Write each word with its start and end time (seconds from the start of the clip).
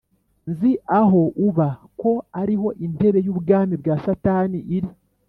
‘Nzi 0.51 0.71
aho 0.99 1.21
uba 1.47 1.67
ko 2.01 2.11
ari 2.41 2.55
ho 2.61 2.67
intebe 2.85 3.19
y’ubwami 3.25 3.73
bwa 3.81 3.95
Satani 4.03 4.59
iri, 4.77 4.89